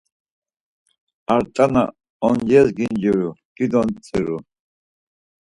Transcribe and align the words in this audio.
Ar 1.33 1.43
tzana 1.53 1.83
oncires 2.27 2.69
ginciru, 2.77 3.27
dido 3.55 3.79
ntziru. 3.91 4.37